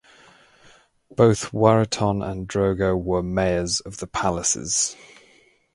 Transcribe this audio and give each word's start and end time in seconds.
Both 1.15 1.51
Waratton 1.53 2.23
and 2.27 2.47
Drogo 2.49 2.97
were 2.99 3.21
mayors 3.21 3.81
of 3.81 3.97
the 3.97 4.07
palaces. 4.07 4.95